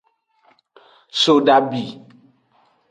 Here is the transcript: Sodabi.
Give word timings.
Sodabi. 1.21 1.85